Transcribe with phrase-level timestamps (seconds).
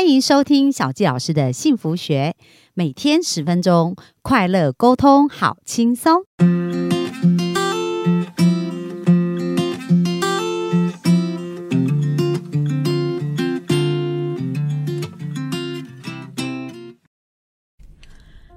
[0.00, 2.34] 欢迎收听小纪老师的幸福学，
[2.72, 6.22] 每天十分钟，快乐沟通，好轻松。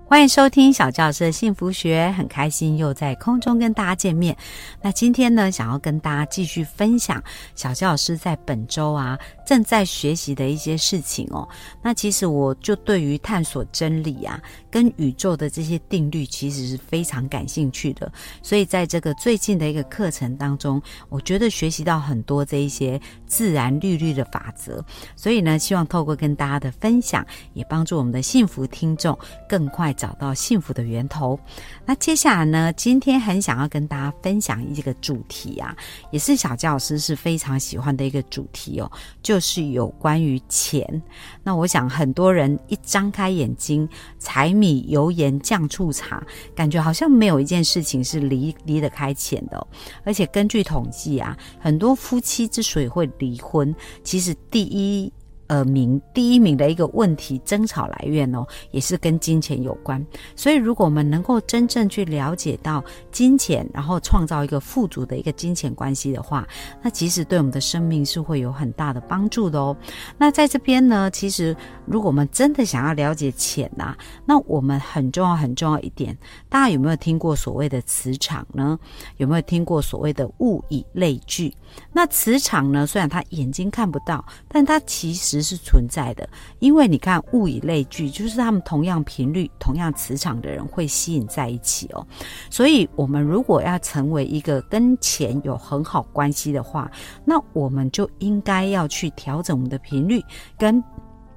[0.05, 4.37] 欢迎收听小教师的幸福学，很开心又在空中跟大家见面。
[4.83, 7.21] 那今天呢，想要跟大家继续分享
[7.55, 11.47] 小教师在本周啊正在学习的一些事情哦。
[11.81, 18.11] 那其实我就对于探索真理啊，跟宇宙的这些定律，其实是非常感兴趣的。
[18.41, 24.83] 所以在这个最近的一个课程当中，我觉得学习到很多这一些自然律律的法则。
[25.15, 29.93] 所以呢，希望透过跟大家的分享，也帮助我们的幸福听众更快。
[29.93, 31.39] 找到幸福的源头。
[31.85, 32.73] 那接下来呢？
[32.73, 35.73] 今天很想要跟大家分享一个主题啊，
[36.11, 38.91] 也是小教师是非常喜欢的一个主题哦，
[39.21, 41.01] 就就是有关于钱。
[41.41, 49.67] 那我想很多人一张开眼睛，柴米油盐酱醋茶，感觉好像没有一件事情是离离得开钱的。
[50.03, 55.11] 而且根据统计啊，很多夫妻之所以会离婚，其实第一。
[55.47, 60.03] 呃，名第一名的一个问题，争吵来源哦，也是跟金钱有关。
[60.35, 66.47] 所以，如果我们能够真正去了解到金钱，然后创造一个富足的一个金钱关系的话，
[66.81, 69.75] 那其实对我们的生命是会有很大的帮助的哦。
[70.17, 71.55] 那在这边呢，其实
[71.85, 73.95] 如果我们真的想要了解钱呐，
[74.25, 76.17] 那我们很重要很重要一点，
[76.49, 78.79] 大家有没有听过所谓的磁场呢？
[79.17, 81.53] 有没有听过所谓的物以类聚？
[81.91, 85.43] 那磁场呢，虽然它眼睛看不到，但它其实。
[85.43, 86.25] 是存在的，
[86.59, 92.07] 因为你看物以类聚，就是他们同样频率、同样磁场的人会吸引在一起哦。
[92.49, 96.89] 所以，我们如果要成为一个跟钱有很好关系的话，
[97.25, 100.23] 那我们就应该要去调整我们的频率，
[100.57, 100.81] 跟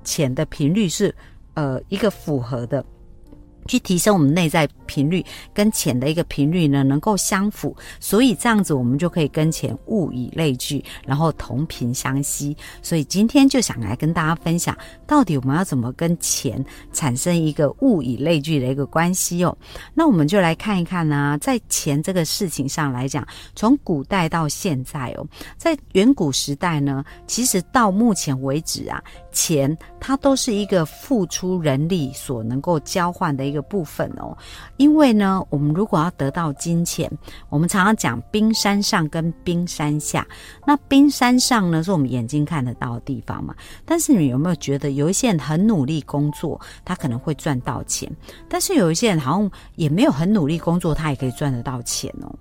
[0.07, 1.15] 浅的频率是
[1.53, 2.83] 呃一个符合的。
[3.67, 12.56] 去提升我们内在频率跟钱的一个频率呢，能够相符，所以这样子我们就可以跟钱物以类聚，然后同频相吸。
[12.81, 14.76] 所以今天就想来跟大家分享，
[15.06, 19.56] 到底我们要怎么跟钱产生一个物以类聚的一个关系哦？
[19.93, 23.26] 那我们就来看一看呢，在钱这个事情上来讲，
[23.56, 25.26] 从古代到现在哦，
[25.56, 33.56] 在远古时代呢，其实到目前为止啊，钱它都是一个付出人力所能够交换的一个。
[33.56, 34.37] 个部分哦，
[34.77, 37.11] 因为呢，我们如果要得到金钱，
[37.49, 40.27] 我们常常讲冰山上跟冰山下。
[40.67, 43.55] 那冰山上呢，是我们眼睛看得到的地方嘛。
[43.84, 48.09] 但是你有没有觉得，有一些人很努力工作，他可能会赚到钱；
[48.49, 52.33] 但是有一些人好像也没有很努力工作，他也可以赚得到钱哦。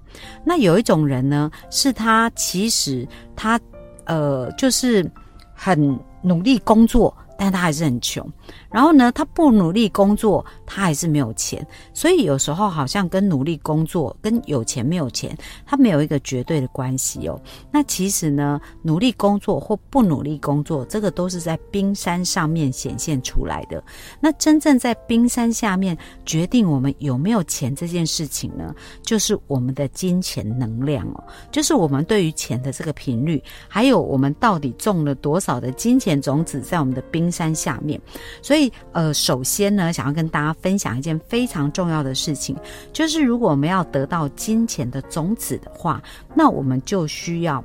[0.44, 3.60] 那有一种人呢，是他其实他
[4.06, 5.10] 呃，就是
[5.54, 7.16] 很努力工作。
[7.38, 8.26] 但他还是很穷，
[8.72, 11.66] 然后呢，他不努力工作，他还是没有钱。
[11.94, 17.40] 所以有时候好像跟努力工作跟有钱没有钱，他没有一个绝对的关系哦。
[17.72, 23.84] 那其实呢，努力工作或不努力工作，这个都是在冰山上面显现出来的。
[24.22, 37.25] 那真正在冰山下面决定我们有没有钱这件事情呢，就是我们的金钱能量哦，就是我们对于钱的这个频率，还有我们到底种了多少的金钱种子在我们的冰。
[37.26, 38.00] 冰山下面，
[38.40, 42.56] 所以呃，首先呢，想要跟大家分享一件非常重要的事情，
[42.94, 46.00] 就是如果我们要得到金钱的种子的话，
[46.36, 47.64] 那我们就需要。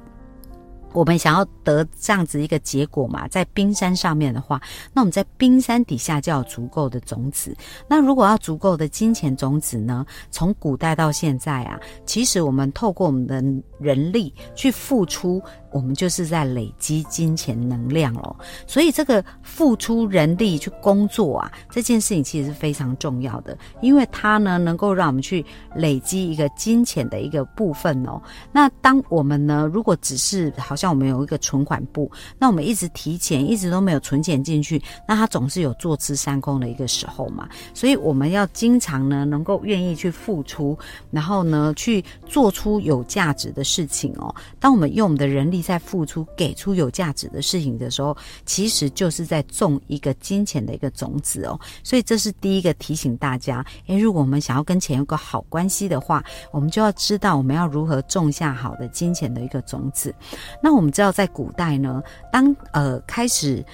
[0.92, 4.60] 我们想要得这样子一个结果嘛，在冰山上面的话，
[4.92, 7.56] 那我们在冰山底下就要足够的种子。
[7.86, 10.04] 那如果要足够的金钱种子呢？
[10.32, 13.40] 从古代到现在啊，其实我们透过我们的
[13.78, 18.34] 人力去付出，我们就是在累积金钱能量哦。
[18.66, 25.44] 所以这个付出人力去工作啊，这件事情其实是非常重要的，因为它呢能够让我们去
[25.76, 28.20] 累积一个金钱的一个部分哦。
[28.50, 30.80] 那当我们呢，如果只是好。
[30.80, 37.46] 像我们有一个存款部，那我们一直提钱，一直都没有存钱进去，那它总是有坐吃山空的一个时候嘛。
[37.74, 40.74] 所以我们要经常呢，能够愿意去付出，
[41.10, 44.34] 然后呢，去做出有价值的事情哦。
[44.58, 51.58] 当我们用我们的人力在付出，给出有价值的事情的时候，其实就是在种一个金钱的一个种子哦。
[51.82, 60.14] 所以这是第一个提醒大家：诶，如果我们想要跟钱有个好关系的话，我们就要知道我们要如何种下好的金钱的一个种子。
[60.62, 62.02] 那我们知道，在古代呢，
[62.32, 63.64] 当呃开始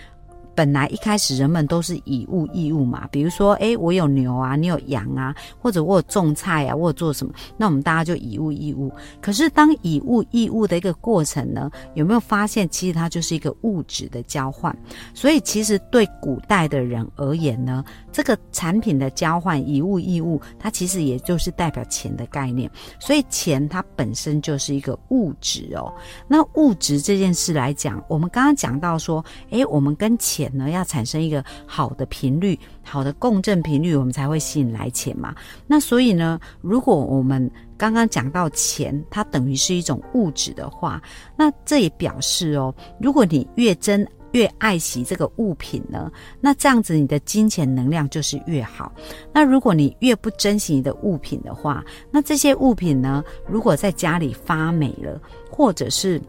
[0.57, 8.91] 本来一开始人们都是以物易物嘛，比如说，诶，我有牛啊，你有羊啊，或者我有种菜啊，我有做什么，那我们大家就以物易物。
[9.21, 14.75] 可是当以物易物的一个过程呢，有没有发现，其实它就是一个物质的交换？
[15.13, 22.71] 所以其实对古代的人而言呢，这个产品的交换，以物易物，它其实也就是代表钱的概念。
[22.99, 25.93] 所以钱它本身就是一个物质哦。
[26.27, 35.35] 那物质这件事来讲，我们刚刚讲到说，诶，我们跟钱呢要产生一个好的频率，好的共振频率，我们才会吸引来钱嘛。
[35.67, 41.01] 那所以呢，如果我们刚刚讲到钱，它等于是一种物质的话，
[41.37, 46.11] 那这也表示哦，如果你越珍越爱惜这个物品呢，
[46.41, 48.93] 那这样子你的金钱能量就是越好。
[49.33, 55.21] 那如果你越不珍惜你的物品的话，那这些物品呢，如果在家里发霉了，
[55.51, 56.21] 或者是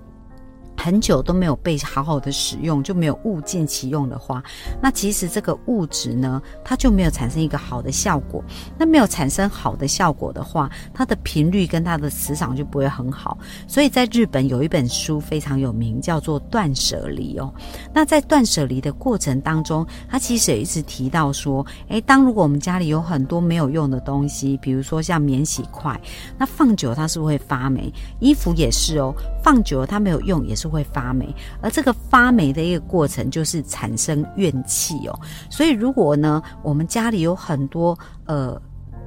[0.77, 4.41] 很久都没有被好好的使用，就没有物尽其用的话，
[4.79, 8.44] 那其实这个物质呢，它就没有产生一个好的效果。
[8.77, 13.38] 那没有产生好的效果的话，它的频率跟它的磁场就不会很好。
[13.68, 17.51] 所以在日本有一本书非常有名，叫做《断舍离》哦。
[17.91, 26.00] 那在断舍离的过程当中，它其实也一直提到说，诶，当如果我们家里有很多没有用的东西，比如说像免洗筷，
[26.38, 27.91] 那放久它是不是会发霉？
[28.19, 29.12] 衣服也是哦，
[29.44, 30.66] 放久了它没有用也是。
[30.67, 35.19] 会发霉，而这个发霉的一个过程就是产生怨气哦。
[35.49, 38.59] 所以如果呢，我们家里有很多呃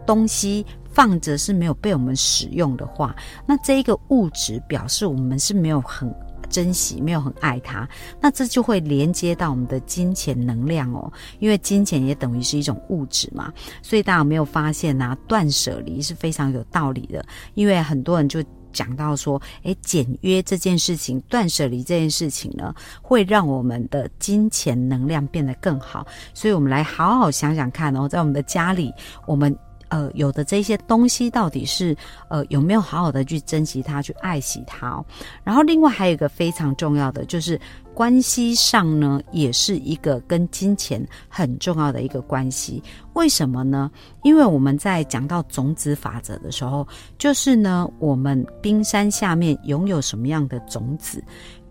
[0.07, 3.15] 东西放着是没有被我们使用的话，
[3.47, 6.13] 那这一个物质表示我们是没有很
[6.49, 7.89] 珍惜，没有很爱它。
[8.21, 13.53] 那这就会连接到我们的金钱能量哦，因为金钱也等于是一种物质嘛。
[13.83, 15.17] 所以大家有没有发现呢？
[15.29, 17.25] 断舍离是非常有道理的，
[17.55, 18.43] 因为很多人就。
[18.73, 26.07] 讲到说，诶，简约这件事情，断舍离这件事情呢，会让我们的金钱能量变得更好。
[26.35, 28.93] 所以，我们来好好想想看哦，在我们的家里，
[29.27, 29.55] 我们
[29.89, 31.97] 呃有的这些东西，到底是
[32.29, 35.05] 呃有没有好好的去珍惜它，去爱惜它。
[35.45, 37.61] 然后，另外还有一个非常重要的就是。
[38.01, 42.83] 关系上呢，也是一个跟金钱很重要的一个关系。
[43.13, 43.91] 为什么呢？
[44.23, 46.89] 因为我们在讲到种子法则的时候，
[47.19, 51.23] 就是呢，我们冰山下面拥有什么样的种子，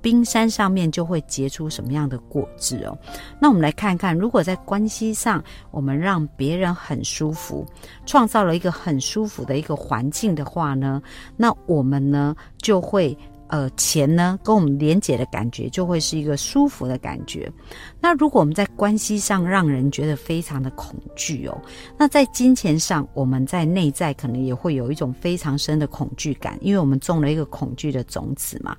[0.03, 2.95] 冰山上面就会结出什么样的果子哦。
[3.41, 7.65] 那我们来看看，如果在关系上，我们让别人很舒服，
[8.05, 11.01] 创造了一个很舒服的一个环境的话呢，
[11.35, 13.17] 那我们呢就会。
[13.49, 17.51] 呃，钱呢跟我们连结的感觉就会是一个舒服的感觉。
[17.99, 21.61] 那如果我们在关系上让人觉得非常的恐惧哦，
[21.97, 28.77] 那在金钱上，我们在内在可能也会有一种非常深的恐惧感，因为我们种了一个恐惧的种子嘛。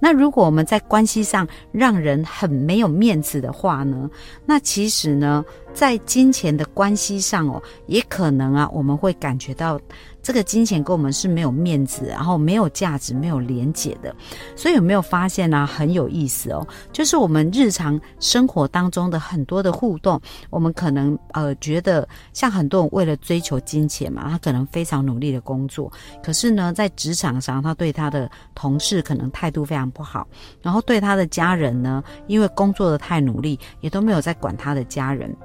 [0.00, 4.08] 那如果我们在关系上让人很没有面子的话呢，
[4.46, 9.80] 那其实呢，在金钱的关系上哦，也可能啊，我们会感觉到。
[10.24, 14.14] 这个金钱跟我们是没有面子，然后没有价值、没有连结的，
[14.54, 15.66] 所以有没有发现呢？
[15.66, 25.90] 很有意思哦，就是我们日常生活当中的很多的互动，我们可能呃觉得像很多人为了追求金钱嘛，他可能非常努力的工作，
[26.22, 30.24] 可是呢，在职场上他对他的同事可能态度非常不好，
[30.62, 35.36] 然后对他的家人呢，因为工作的太努力，也都没有在管他的家人。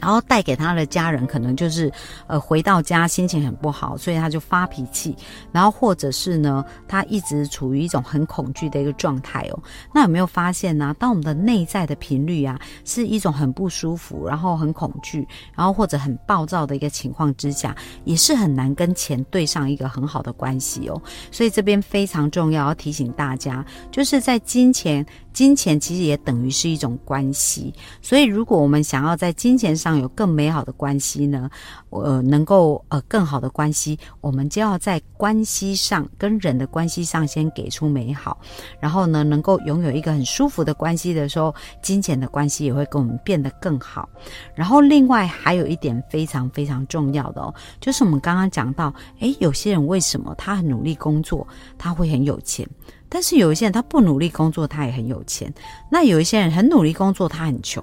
[0.00, 1.92] 然后带给他的家人可能就是，
[2.26, 5.16] 呃，回到家心情很不好，所以他就发脾气。
[5.52, 9.62] 然后或者是呢，他一直处于一种很恐惧的一个状态哦。
[9.94, 10.94] 那有没有发现呢？
[10.98, 21.00] 当我们的内在的频率啊，是一种很不舒服，然后很恐惧，然后或者很暴躁的一个情况之下，也是很难跟钱对上一个很好的关系哦。
[21.30, 25.04] 所以这边非常重要，要提醒大家，就是在金钱。
[25.36, 31.50] 金钱其实也等于是一种关系，所以如果我们想要在金钱上有更美好的关系呢，
[31.90, 38.40] 呃，能够呃更好的关系，我们就要在关系上跟人的关系上先给出美好，
[38.80, 44.08] 然后呢，能够拥有一个很舒服的关系的时候，金钱的关系也会跟我们变得更好。
[44.54, 48.90] 然后另外还有一点非常非常重要的哦，就是我们刚刚讲到，
[49.20, 52.66] 诶，有些人为什么他很努力工作，他会很有钱？
[53.08, 55.48] 但是有一些人他不努力工作，他也很有钱；
[55.90, 57.82] 那有一些人很努力工作，他很穷；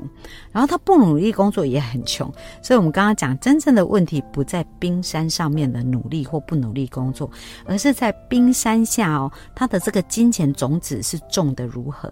[0.51, 2.31] 然后他不努力工作也很穷。
[2.61, 7.29] 所以，我们刚刚讲，真正的问题不在冰山上面的努力或不努力工作，
[7.65, 12.11] 而是在冰山下哦，他的这个金钱种子是种的如何。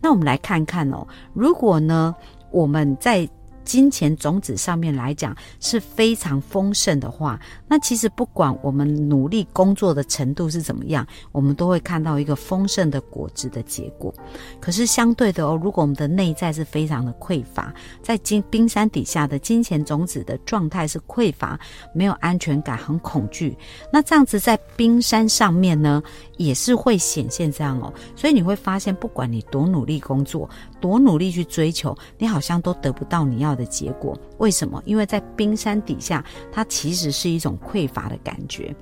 [0.00, 2.14] 那我们来看看哦，如果呢，
[2.50, 3.28] 我们在
[3.64, 7.38] 金钱种子上面来讲是非常丰盛的话，
[7.68, 14.14] 那其实不管我们努力工作的程度是怎么样，我们都会看到一个丰盛的果子的结果。
[14.60, 21.58] 可是相对的哦，如果我们的内在是非常的匮乏，在金冰山底下的金钱种子的状态是匮乏，
[21.94, 23.56] 没有安全感，很恐惧，
[23.92, 26.02] 那这样子在冰山上面呢，
[26.44, 27.92] 也是会显现这样哦。
[28.16, 30.48] 所以你会发现，不管你多努力工作，
[30.80, 34.18] 多努力去追求，你好像都得不到你要的结果。
[34.38, 34.82] 为什么？
[34.84, 38.74] 因为在冰山底下，它其实是一种匮乏的感觉。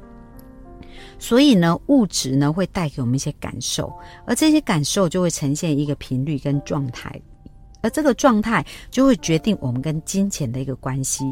[1.18, 3.92] 所以呢，物质呢会带给我们一些感受，
[4.24, 7.20] 而这些感受就会呈现一个频率跟状态，
[7.82, 11.24] 而这个状态就会决定我们跟金钱的一个关系。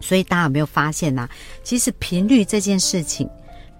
[0.00, 1.28] 所以大家有没有发现呢？
[1.62, 3.28] 其实频率这件事情。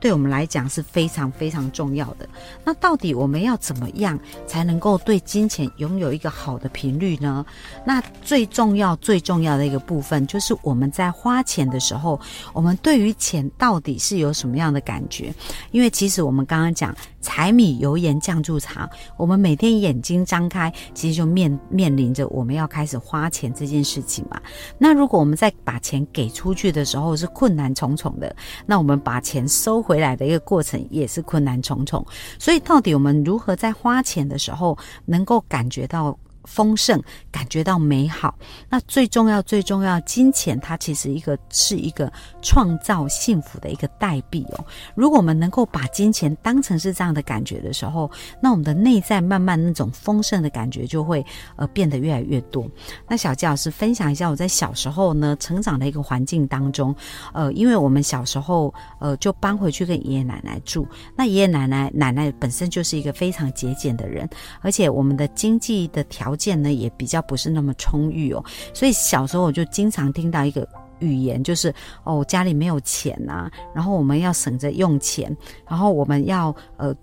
[0.02, 2.28] 对我们来讲是非常非常重要的。
[2.64, 4.18] 那到底我们要怎么样
[4.48, 7.46] 才能够对金钱拥有一个好的频率呢？
[7.86, 12.20] 那最重要最重要的一个部分就是我们在花钱的时候，
[12.52, 15.32] 我们对于钱到底是有什么样的感觉？
[15.70, 18.86] 因为其实我们刚刚讲柴米油盐酱醋茶，
[19.16, 24.38] 我们每天眼睛张开，其实就面面临着我们要开始花钱这件事情嘛。
[24.76, 28.36] 那如果我们在把钱给出去的时候是困难重重的，
[28.66, 30.02] 那我们把钱收回。
[30.02, 32.04] 来的一个过程也是困难重重，
[32.36, 36.18] 所以到底我们如何在花钱的时候能够感觉到？
[36.44, 38.34] 丰盛，感觉到美好。
[38.68, 44.64] 那最重要、最重要，金钱它其实一个是一个创造幸福的一个代币哦。
[44.94, 51.24] 如果我们能够把金钱当成是这样的感觉的时候，那我们的内在慢慢那种丰盛的感觉就会
[51.56, 52.68] 呃变得越来越多。
[53.08, 56.94] 那小纪老师分享一下我在小时候呢成长的一个环境当中，
[57.32, 64.28] 呃，因为我们小时候呃就搬回去跟爷爷奶奶住，那爷爷奶奶奶奶本身就是一个非常节俭的人，
[64.60, 70.66] 而且我们的经济的条条件呢也比较不是那么充裕哦，所以小时候我就经常听到一个
[70.98, 71.72] 语言，就是
[72.04, 75.36] 哦家里没有钱呐，然后我们要省着用钱，
[75.68, 76.94] 然后我们要呃。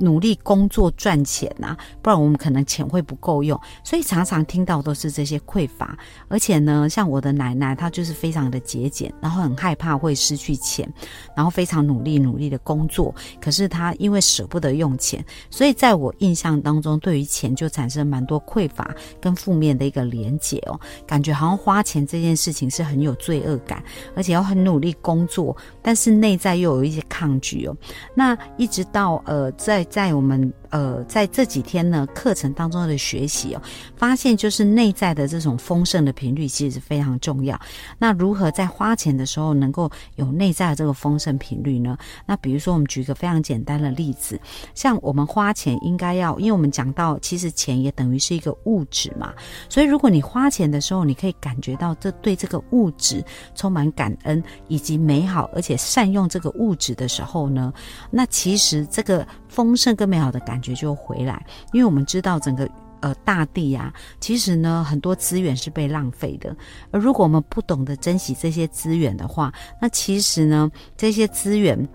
[0.00, 5.96] 努力工作赚钱呐，不然我们可能钱会不够用，所以常常听到都是这些匮乏。
[6.28, 10.90] 而且呢，像我的奶奶，她就是非常的节俭，然后很害怕会失去钱，
[11.36, 13.14] 然后非常努力努力的工作。
[13.40, 18.90] 可是她因为舍不得用钱，所以在我印象当中，对于钱就产生蛮多匮乏
[19.20, 23.82] 跟负面的一个连结哦，感觉好像花钱这件事情是很有罪恶感，
[24.16, 27.76] 而且要很努力工作，但是内在又有一些抗拒哦。
[28.14, 30.50] 那一直到呃在在我们。
[30.70, 33.62] 呃，在这几天呢，课程当中的学习哦，
[33.96, 37.60] 发现就是内在的这种丰盛的频率其实是非常重要。
[37.98, 41.98] 那如何在花钱的时候能够有内在的这个丰盛频率呢？
[42.24, 44.40] 那比如说，我们举一个非常简单的例子，
[44.72, 49.34] 像我们花钱应该要，因为我们讲到其实钱也等于是一个物质嘛，
[49.68, 53.24] 所以如果你花钱的时候，你可以感觉到这对这个物质
[53.56, 57.72] 充满感恩以及美好，而且善用这个物质的时候呢，
[58.08, 60.59] 那其实这个丰盛跟美好的感。
[60.60, 62.68] 感觉就回来，因为我们知道整个
[63.00, 63.90] 呃大地呀，
[64.20, 66.54] 其实呢很多资源是被浪费的，
[66.90, 69.50] 而如果我们不懂得珍惜这些资源的话，
[69.80, 71.88] 那其实呢这些资源。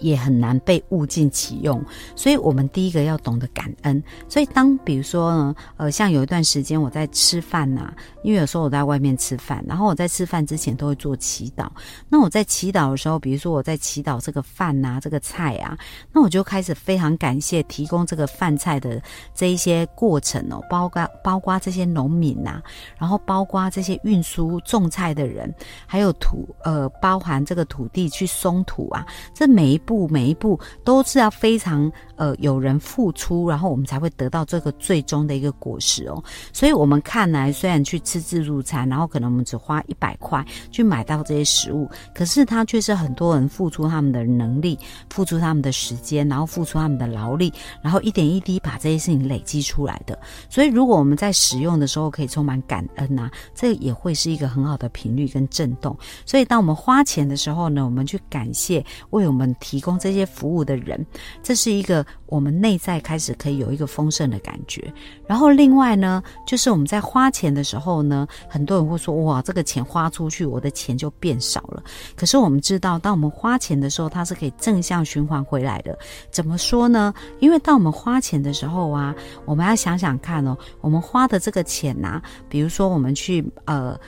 [0.00, 4.02] 也很难被物尽其用，所以我们第一个要懂得感恩。
[4.28, 7.92] 所以当比如说呢，呃，像有一段时间我在吃饭呐，
[8.22, 11.66] 因为有时候我在外面吃饭，然后我在吃饭之前都会做祈祷。
[12.08, 15.76] 那我在祈祷的时候，比如说我在祈祷这个饭呐，这个菜啊，
[16.12, 19.02] 那我就开始非常感谢提供这个饭菜的
[19.34, 22.62] 这一些过程哦，包括包括这些农民呐，
[22.96, 25.52] 然后包括这些运输种菜的人，
[25.84, 29.04] 还有土呃，包含这个土地去松土啊，
[29.34, 29.79] 这每一。
[29.84, 36.22] 步每一步都是要非常呃有人付出，然后我们才会得到这个最终的一个果实哦。
[36.52, 50.16] 所以，我们看来虽然去吃自助餐，然后可能我们只花一百块去买到这些食物，可是它却是很多人付出他们的能力，付出他们的时间，然后付出他们的劳力，然后一点一滴把这些事情累积出来的。
[50.48, 55.98] 所以，如果我们在使用的时候可以充满感恩呐，这也会是一个很好的频率跟震动。
[56.24, 59.80] 所以，当我们花钱的时候呢，我们去感谢为我们提。
[59.80, 61.06] 供这些服务的人，
[61.42, 64.92] 这是一个我们内在开始可以有一个丰盛的感觉。
[65.26, 71.82] 然后另外呢，就是我们在花钱的时候呢，很多人会说：“哇，这个钱花出去，我的钱就变少了。”
[72.16, 75.98] 可是我们知道，当我们花钱的时候，它是可以正向循环回来的。
[76.30, 77.12] 怎么说呢？
[77.40, 79.14] 因为当我们花钱的时候啊，
[79.44, 83.98] 我们要想想看哦，我们花的这个钱呐，比如说我们去呃。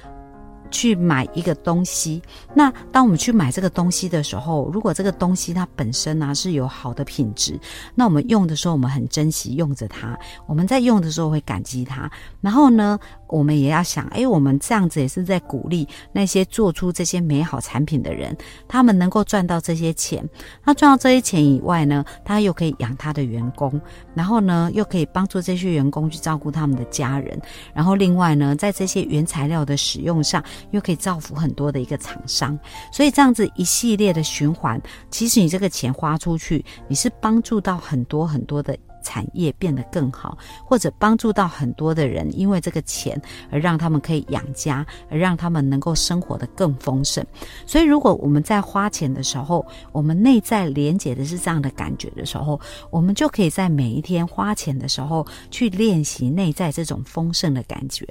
[0.72, 2.20] 去买一个东西，
[2.54, 7.60] 那当我们去买这个东西的时候，如果这个东西它本身呢是有好的品质，
[7.94, 12.10] 那我们用的时候我们很珍惜用着它，我们在用的时候会感激它。
[12.40, 12.98] 然后呢，
[13.32, 18.36] 我们也要想，哎，我们这样子也是在鼓励那些做出这些美好产品的人，
[18.68, 20.22] 他们能够赚到这些钱。
[20.62, 23.80] 那赚到这些钱以外呢，他又可以养他的员工，
[24.14, 27.40] 然后呢，又可以帮助这些员工去照顾他们的家人。
[27.74, 32.58] 然后另外呢，在这些原材料的使用上，又可以造福很多的一个厂商。
[32.92, 34.78] 所以这样子一系列的循环，
[35.10, 38.76] 其实你这个钱花出去，你是帮助到很多很多的。
[39.02, 47.24] 产业变得更好，或者帮助到很多的人，因为这个钱而让他们可以养家，而让他们能够生活的更丰盛。
[47.66, 58.06] 所以，如果我们在花钱的时候，我们内在连接的是这样的感觉的时候，我们就可以在每一天花钱的时候去练习内在这种丰盛的感觉。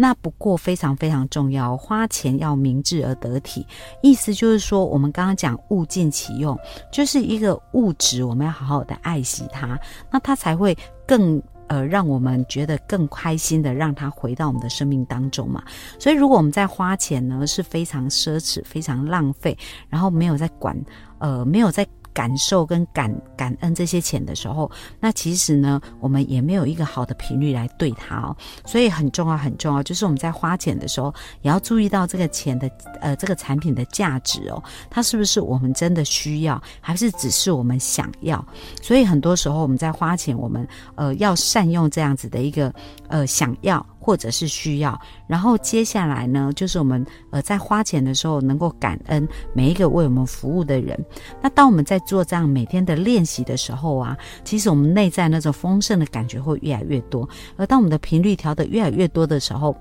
[0.00, 3.66] 那不过非常非常重要，花钱要明智而得体。
[4.00, 6.56] 意思就是说，我们刚刚讲物尽其用，
[6.92, 9.76] 就是一个物质，我们要好好的爱惜它，
[10.08, 15.60] 那它才会更呃让我们觉得更开心的，让它回到我们的生命当中嘛。
[15.98, 20.80] 所以，如果我们在花钱呢是非常奢侈、非常浪费，然后没有在管
[21.18, 21.84] 呃没有在。
[22.12, 28.36] 感受跟感感恩这些钱的时候，那其实呢，我们也没有一个好的频率来对它哦。
[28.66, 32.68] 所以很重要，很重要，就是我们在花钱的时候，也要注意到这个钱的
[33.00, 38.44] 呃这个产品的价值哦，它是不是我们真的需要，还是只是我们想要？
[38.82, 42.72] 所以很多时候我们在花钱，我们呃要善用这样子的一个
[43.08, 43.84] 呃想要。
[44.08, 50.98] 或者是需要，然后接下来呢，就是我们呃在花钱的时候能够感恩每一个为我们服务的人。
[51.42, 57.28] 那当我们在做这样每天的练习的时候啊，其实我们内在那种丰盛的感觉会越来越多。
[57.58, 59.76] 而当我们的频率调得越来越多的时候，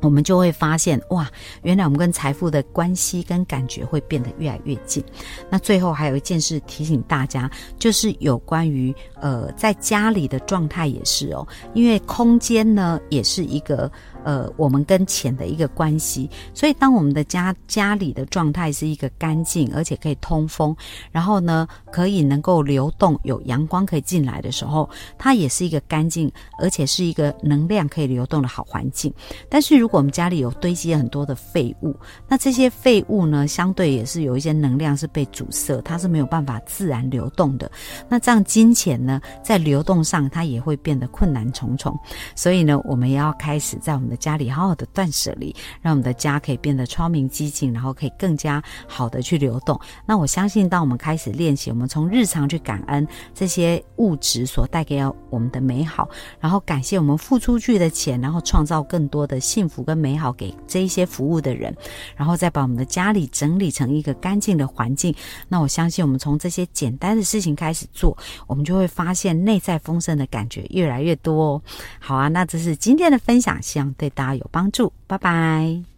[0.00, 1.30] 我们就会发现，哇，
[1.62, 5.02] 原来我们跟财富的关系跟感觉会变得越来越近。
[5.48, 13.90] 那最后还有一件事提醒大家，就是有关于呃在家里的状态也是哦，因为空间呢也是一个。
[14.24, 20.76] 呃，我们跟钱的一个关系，所以当我们的家家里的状态是一个干净，而且可以通风，
[21.10, 29.12] 然后呢，可以能够流动，有阳光可以进来的时候，它也是一个干净，而且是一个能量可以流动的好环境。
[29.48, 31.96] 但是如果我们家里有堆积很多的废物，
[32.28, 37.70] 那这些废物呢，相对也是有一些能量是被阻塞，它是没有办法自然流动的。
[38.08, 41.98] 那这样金钱呢，在流动上它也会变得困难重重。
[42.34, 49.80] 所以呢，我们也要开始在我们的家里好好的断舍离，让我们的家可以变得窗明几净，然后可以更加好的去流动。
[50.04, 56.08] 那我相信，当我们开始练习，我们从日常去感恩这些物质所带给我们的美好，
[56.40, 61.74] 然后感谢我们付出去的钱，然后创造更多的幸福跟美好给这一些服务的人，
[62.16, 65.14] 然后再把我们的家里整理成一个干净的环境。
[65.48, 71.62] 那我相信，我们从这些简单的事情开始做，我们就会发现内在丰盛的感觉越来越多哦。
[71.98, 74.10] 好啊，那这是今天的分享，希望对。
[74.10, 75.89] 大家有帮助，拜拜。